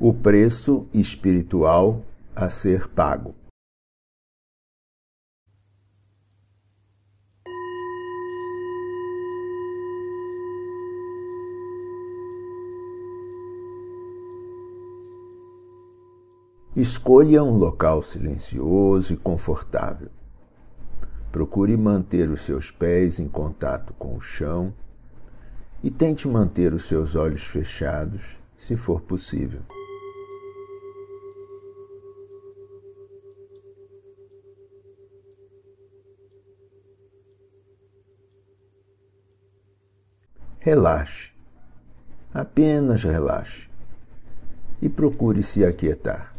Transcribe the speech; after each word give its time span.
O 0.00 0.14
preço 0.14 0.86
espiritual 0.94 2.04
a 2.36 2.48
ser 2.48 2.86
pago. 2.86 3.34
Escolha 16.76 17.42
um 17.42 17.56
local 17.56 18.00
silencioso 18.00 19.14
e 19.14 19.16
confortável. 19.16 20.10
Procure 21.32 21.76
manter 21.76 22.30
os 22.30 22.42
seus 22.42 22.70
pés 22.70 23.18
em 23.18 23.26
contato 23.28 23.92
com 23.94 24.16
o 24.16 24.20
chão 24.20 24.72
e 25.82 25.90
tente 25.90 26.28
manter 26.28 26.72
os 26.72 26.84
seus 26.84 27.16
olhos 27.16 27.42
fechados, 27.42 28.38
se 28.56 28.76
for 28.76 29.00
possível. 29.00 29.62
Relaxe, 40.68 41.32
apenas 42.34 43.02
relaxe 43.02 43.70
e 44.82 44.88
procure 44.90 45.42
se 45.42 45.64
aquietar. 45.64 46.34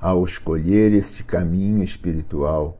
Ao 0.00 0.24
escolher 0.24 0.92
este 0.92 1.24
caminho 1.24 1.82
espiritual, 1.82 2.78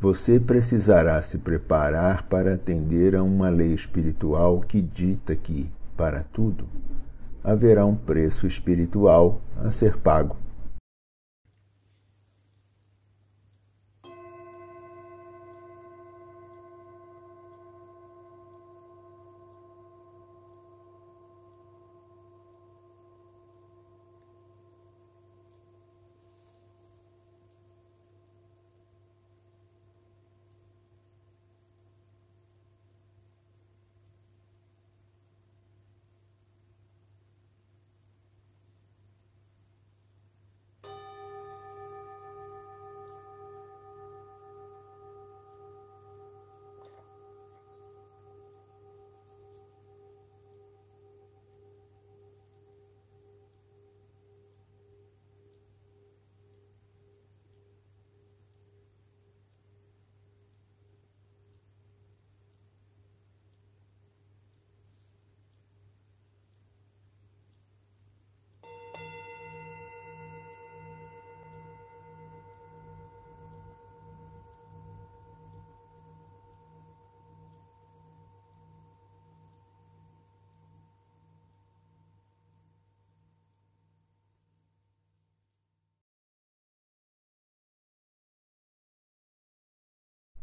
você 0.00 0.38
precisará 0.38 1.20
se 1.22 1.38
preparar 1.38 2.22
para 2.22 2.54
atender 2.54 3.16
a 3.16 3.22
uma 3.24 3.48
lei 3.48 3.74
espiritual 3.74 4.60
que 4.60 4.80
dita 4.80 5.34
que, 5.34 5.72
para 5.96 6.22
tudo, 6.22 6.68
haverá 7.42 7.84
um 7.84 7.96
preço 7.96 8.46
espiritual 8.46 9.40
a 9.56 9.72
ser 9.72 9.96
pago. 9.96 10.36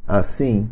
Assim, 0.07 0.69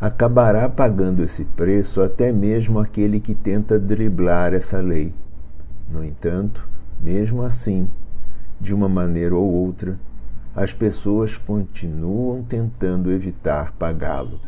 acabará 0.00 0.68
pagando 0.68 1.24
esse 1.24 1.44
preço 1.44 2.00
até 2.00 2.30
mesmo 2.30 2.78
aquele 2.78 3.18
que 3.18 3.34
tenta 3.34 3.80
driblar 3.80 4.54
essa 4.54 4.80
lei. 4.80 5.12
No 5.90 6.04
entanto, 6.04 6.68
mesmo 7.00 7.42
assim, 7.42 7.88
de 8.60 8.72
uma 8.72 8.88
maneira 8.88 9.34
ou 9.34 9.50
outra, 9.50 9.98
as 10.54 10.72
pessoas 10.72 11.36
continuam 11.36 12.44
tentando 12.44 13.10
evitar 13.10 13.72
pagá-lo. 13.72 14.40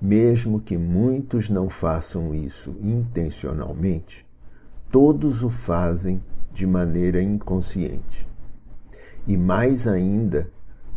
Mesmo 0.00 0.60
que 0.60 0.78
muitos 0.78 1.50
não 1.50 1.68
façam 1.68 2.34
isso 2.34 2.76
intencionalmente, 2.80 4.26
todos 4.90 5.42
o 5.42 5.50
fazem 5.50 6.22
de 6.52 6.66
maneira 6.66 7.20
inconsciente. 7.20 8.26
E 9.26 9.36
mais 9.36 9.86
ainda, 9.86 10.50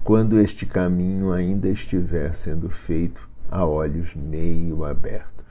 quando 0.03 0.39
este 0.39 0.65
caminho 0.65 1.31
ainda 1.31 1.69
estiver 1.69 2.33
sendo 2.33 2.69
feito 2.69 3.30
a 3.50 3.65
olhos 3.65 4.15
meio 4.15 4.83
abertos. 4.86 5.50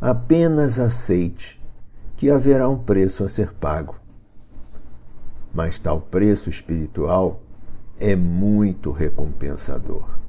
Apenas 0.00 0.78
aceite 0.78 1.60
que 2.16 2.30
haverá 2.30 2.68
um 2.68 2.78
preço 2.78 3.24
a 3.24 3.28
ser 3.28 3.52
pago. 3.52 3.96
Mas 5.52 5.78
tal 5.78 6.00
preço 6.00 6.50
espiritual 6.50 7.40
é 7.98 8.14
muito 8.14 8.90
recompensador. 8.90 10.25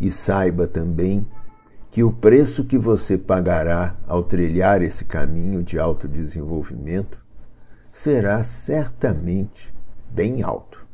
E 0.00 0.10
saiba 0.10 0.66
também 0.66 1.26
que 1.90 2.04
o 2.04 2.12
preço 2.12 2.64
que 2.64 2.76
você 2.76 3.16
pagará 3.16 3.96
ao 4.06 4.22
trilhar 4.22 4.82
esse 4.82 5.04
caminho 5.04 5.62
de 5.62 5.78
autodesenvolvimento 5.78 7.18
será 7.90 8.42
certamente 8.42 9.74
bem 10.10 10.42
alto. 10.42 10.85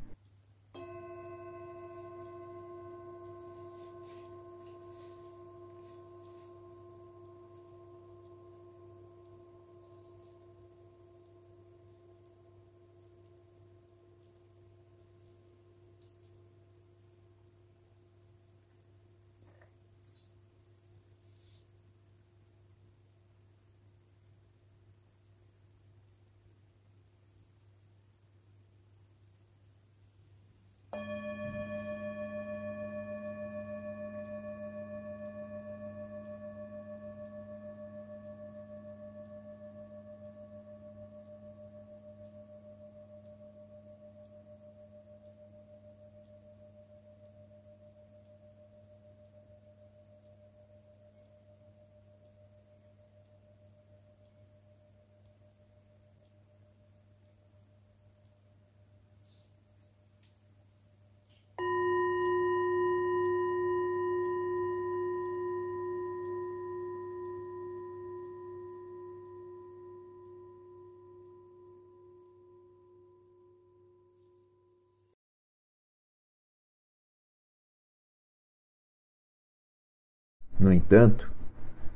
No 80.62 80.72
entanto, 80.72 81.28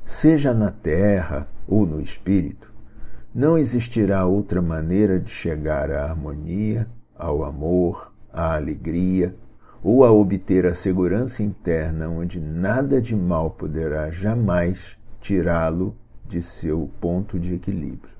seja 0.03 0.53
na 0.53 0.69
terra 0.69 1.47
ou 1.65 1.85
no 1.85 2.01
espírito, 2.01 2.69
não 3.33 3.57
existirá 3.57 4.25
outra 4.25 4.61
maneira 4.61 5.21
de 5.21 5.29
chegar 5.29 5.89
à 5.89 6.03
harmonia, 6.03 6.85
ao 7.15 7.45
amor, 7.45 8.11
à 8.29 8.55
alegria 8.55 9.33
ou 9.81 10.03
a 10.03 10.11
obter 10.11 10.65
a 10.65 10.75
segurança 10.75 11.41
interna 11.43 12.09
onde 12.09 12.41
nada 12.41 12.99
de 12.99 13.15
mal 13.15 13.51
poderá 13.51 14.11
jamais 14.11 14.97
tirá-lo 15.21 15.95
de 16.27 16.41
seu 16.41 16.91
ponto 16.99 17.39
de 17.39 17.53
equilíbrio. 17.53 18.16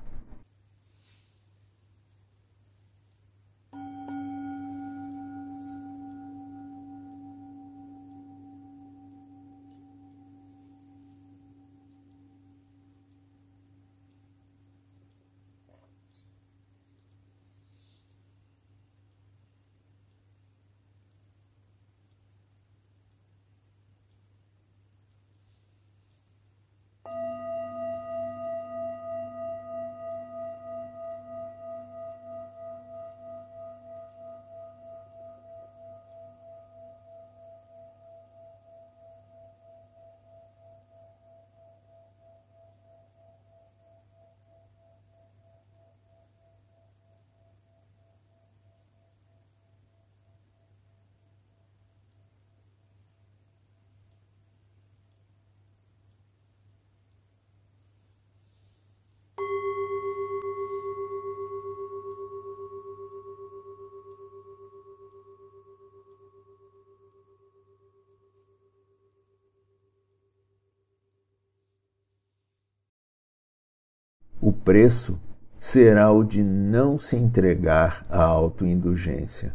O 74.48 74.52
preço 74.52 75.20
será 75.60 76.10
o 76.10 76.24
de 76.24 76.42
não 76.42 76.96
se 76.96 77.16
entregar 77.16 78.06
à 78.08 78.22
autoindulgência, 78.22 79.54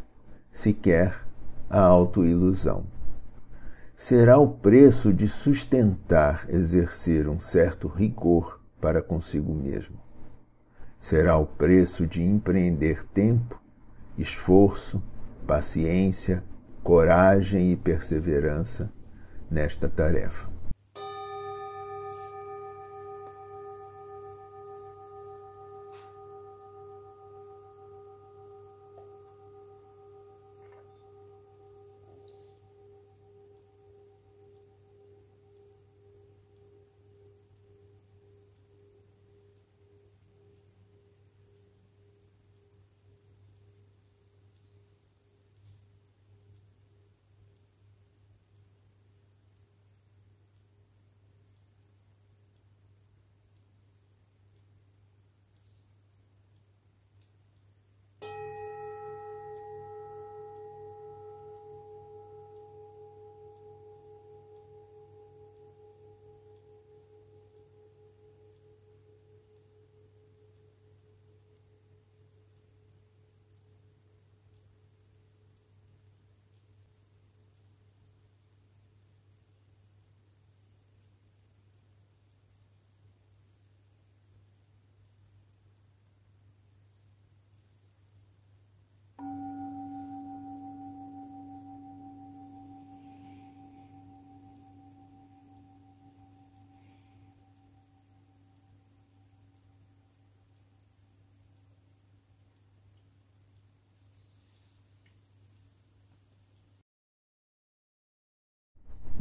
sequer 0.51 1.25
à 1.67 1.79
autoilusão. 1.79 2.85
Será 3.95 4.38
o 4.38 4.47
preço 4.47 5.12
de 5.12 5.27
sustentar 5.27 6.45
exercer 6.47 7.27
um 7.27 7.39
certo 7.39 7.88
rigor 7.88 8.62
para 8.79 9.01
consigo 9.01 9.55
mesmo. 9.55 10.00
Será 11.00 11.38
o 11.38 11.47
preço 11.47 12.05
de 12.05 12.21
empreender 12.21 13.03
tempo, 13.03 13.59
esforço, 14.15 15.01
paciência, 15.47 16.43
coragem 16.83 17.71
e 17.71 17.75
perseverança 17.75 18.93
nesta 19.50 19.89
tarefa. 19.89 20.52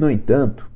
No 0.03 0.11
entanto, 0.11 0.69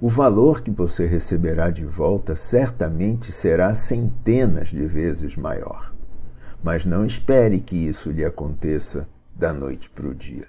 o 0.00 0.08
valor 0.08 0.62
que 0.62 0.70
você 0.70 1.04
receberá 1.04 1.68
de 1.68 1.84
volta 1.84 2.34
certamente 2.34 3.30
será 3.30 3.74
centenas 3.74 4.70
de 4.70 4.86
vezes 4.86 5.36
maior. 5.36 5.94
Mas 6.64 6.86
não 6.86 7.04
espere 7.04 7.60
que 7.60 7.76
isso 7.76 8.10
lhe 8.10 8.24
aconteça 8.24 9.06
da 9.36 9.52
noite 9.52 9.90
para 9.90 10.08
o 10.08 10.14
dia. 10.14 10.46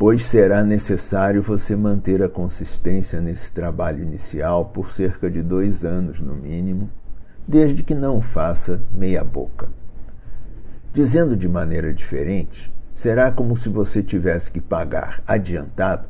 Pois 0.00 0.24
será 0.24 0.64
necessário 0.64 1.42
você 1.42 1.76
manter 1.76 2.22
a 2.22 2.28
consistência 2.28 3.20
nesse 3.20 3.52
trabalho 3.52 4.02
inicial 4.02 4.64
por 4.64 4.90
cerca 4.90 5.30
de 5.30 5.42
dois 5.42 5.84
anos, 5.84 6.20
no 6.20 6.34
mínimo, 6.34 6.90
desde 7.46 7.82
que 7.82 7.94
não 7.94 8.22
faça 8.22 8.80
meia-boca. 8.94 9.68
Dizendo 10.90 11.36
de 11.36 11.46
maneira 11.46 11.92
diferente, 11.92 12.72
será 12.94 13.30
como 13.30 13.54
se 13.54 13.68
você 13.68 14.02
tivesse 14.02 14.50
que 14.50 14.58
pagar 14.58 15.22
adiantado 15.26 16.08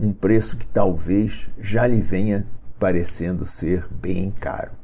um 0.00 0.12
preço 0.12 0.56
que 0.56 0.66
talvez 0.66 1.48
já 1.56 1.86
lhe 1.86 2.02
venha 2.02 2.48
parecendo 2.80 3.46
ser 3.46 3.86
bem 3.92 4.32
caro. 4.32 4.79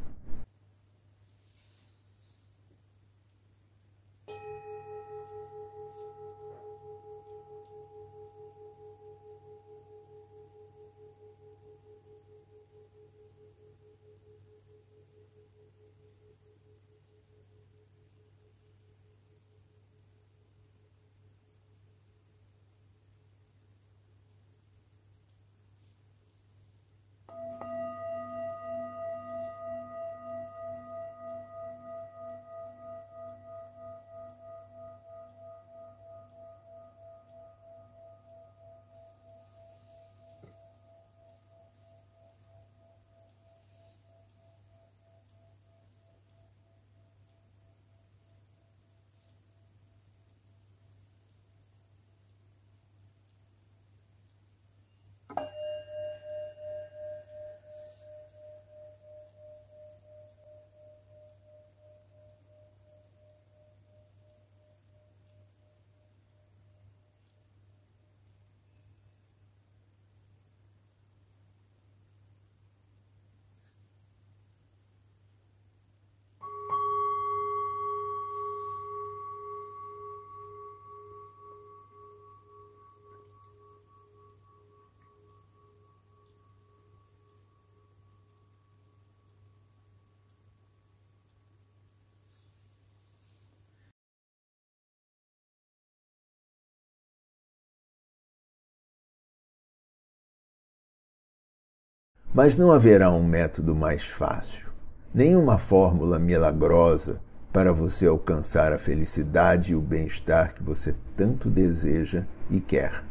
Mas 102.36 102.54
não 102.54 102.70
haverá 102.70 103.10
um 103.10 103.24
método 103.24 103.74
mais 103.74 104.04
fácil, 104.04 104.68
nenhuma 105.14 105.56
fórmula 105.56 106.18
milagrosa 106.18 107.18
para 107.50 107.72
você 107.72 108.06
alcançar 108.06 108.74
a 108.74 108.78
felicidade 108.78 109.72
e 109.72 109.74
o 109.74 109.80
bem-estar 109.80 110.52
que 110.52 110.62
você 110.62 110.94
tanto 111.16 111.48
deseja 111.48 112.26
e 112.50 112.60
quer. 112.60 113.02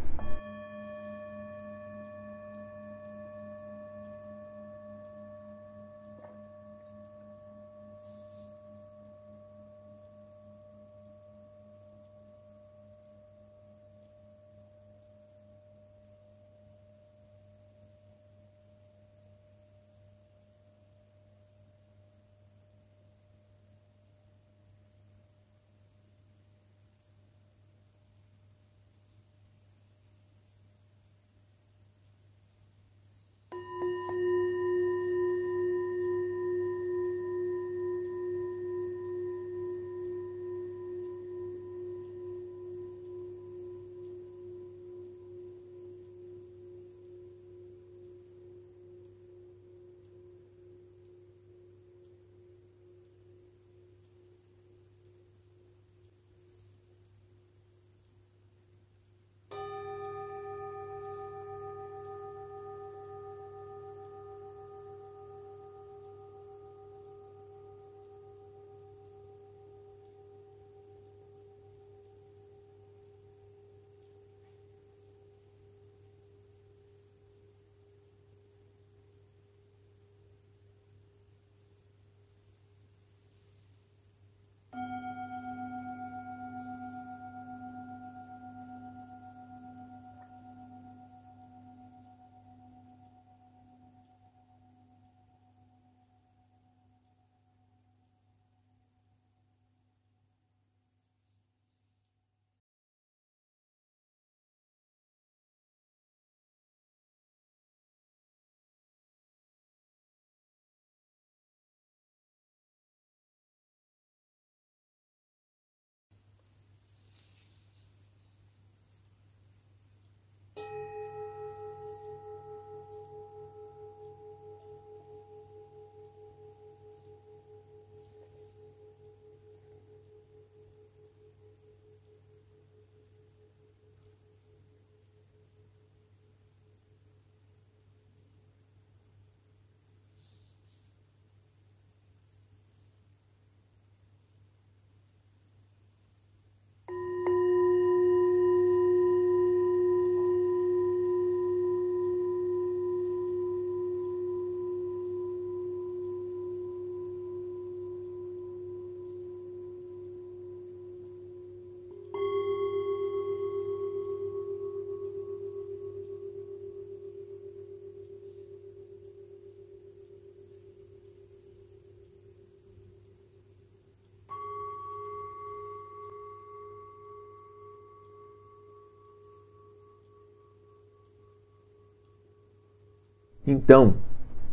Então, 183.48 183.98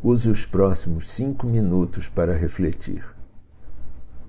use 0.03 0.29
os 0.29 0.45
próximos 0.45 1.11
cinco 1.11 1.47
minutos 1.47 2.11
para 2.11 2.37
refletir. 2.37 3.03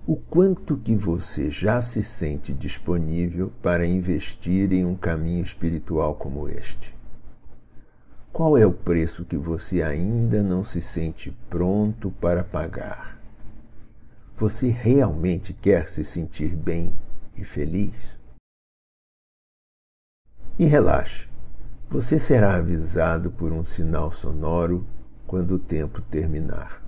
O 0.08 0.16
quanto 0.16 0.78
que 0.78 0.96
você 0.96 1.52
já 1.52 1.82
se 1.82 2.02
sente 2.02 2.54
disponível 2.54 3.52
para 3.62 3.86
investir 3.86 4.72
em 4.72 4.86
um 4.86 4.96
caminho 4.96 5.44
espiritual 5.44 6.16
como 6.16 6.48
este? 6.48 6.96
Qual 8.32 8.58
é 8.58 8.66
o 8.66 8.72
preço 8.72 9.26
que 9.26 9.36
você 9.36 9.82
ainda 9.82 10.42
não 10.42 10.64
se 10.64 10.82
sente 10.82 11.38
pronto 11.50 12.10
para 12.10 12.42
pagar? 12.42 13.22
Você 14.38 14.70
realmente 14.70 15.54
quer 15.54 15.90
se 15.90 16.06
sentir 16.06 16.56
bem 16.56 16.92
e 17.38 17.44
feliz? 17.44 18.18
E 20.58 20.66
relaxe, 20.66 21.28
você 21.94 22.18
será 22.18 22.56
avisado 22.56 23.30
por 23.30 23.52
um 23.52 23.64
sinal 23.64 24.12
sonoro 24.12 24.84
quando 25.28 25.52
o 25.52 25.60
tempo 25.60 26.02
terminar. 26.02 26.83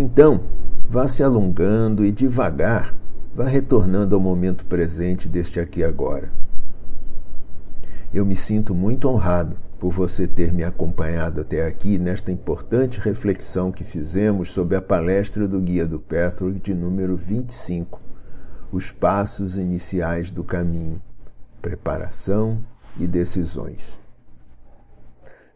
Então, 0.00 0.40
vá 0.88 1.06
se 1.06 1.22
alongando 1.22 2.02
e 2.02 2.10
devagar 2.10 2.96
vá 3.34 3.44
retornando 3.44 4.14
ao 4.14 4.20
momento 4.20 4.64
presente 4.64 5.28
deste 5.28 5.60
aqui 5.60 5.84
agora. 5.84 6.32
Eu 8.10 8.24
me 8.24 8.34
sinto 8.34 8.74
muito 8.74 9.06
honrado 9.06 9.58
por 9.78 9.92
você 9.92 10.26
ter 10.26 10.54
me 10.54 10.64
acompanhado 10.64 11.42
até 11.42 11.66
aqui 11.66 11.98
nesta 11.98 12.32
importante 12.32 12.98
reflexão 12.98 13.70
que 13.70 13.84
fizemos 13.84 14.52
sobre 14.52 14.74
a 14.74 14.80
palestra 14.80 15.46
do 15.46 15.60
Guia 15.60 15.86
do 15.86 16.00
Patrick 16.00 16.60
de 16.60 16.74
número 16.74 17.14
25, 17.14 18.00
Os 18.72 18.90
Passos 18.90 19.58
Iniciais 19.58 20.30
do 20.30 20.42
Caminho, 20.42 20.98
Preparação 21.60 22.58
e 22.98 23.06
Decisões. 23.06 24.00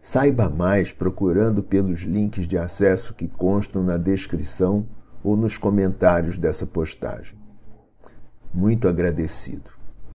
Saiba 0.07 0.51
mais 0.51 0.93
procurando 0.93 1.63
pelos 1.63 2.01
links 2.03 2.47
de 2.47 2.59
acesso 2.59 3.15
que 3.15 3.27
constam 3.27 3.83
na 3.83 3.97
descrição 3.97 4.87
ou 5.23 5.35
nos 5.35 5.57
comentários 5.57 6.39
dessa 6.39 6.67
postagem. 6.67 7.39
Muito 8.53 8.87
agradecido. 8.87 9.71